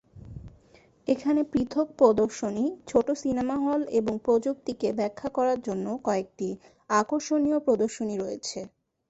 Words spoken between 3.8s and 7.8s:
এবং প্রযুক্তিকে ব্যাখ্যা করার জন্য কয়েকটি আকর্ষণীয়